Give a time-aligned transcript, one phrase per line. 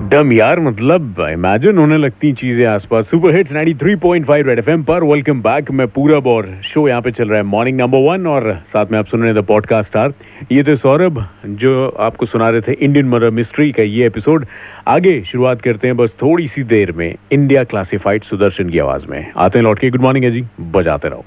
[0.00, 5.40] डम यार मतलब इमेजिन होने लगती चीज़ें आसपास। सुपर हिट 93.5 रेड एफएम पर। वेलकम
[5.42, 8.86] बैक मैं पूरब और शो यहाँ पे चल रहा है। मॉर्निंग नंबर वन और साथ
[8.92, 10.12] में आप सुन रहे हैं द पॉडकास्ट आर
[10.52, 14.46] ये थे सौरभ, जो आपको सुना रहे थे इंडियन मर्डर मिस्ट्री का ये एपिसोड
[14.88, 19.26] आगे शुरुआत करते हैं बस थोड़ी सी देर में इंडिया क्लासिफाइड सुदर्शन की आवाज़ में।
[19.36, 21.24] आते हैं लौट के। गुड मॉर्निंग है जी। बजाते रहो।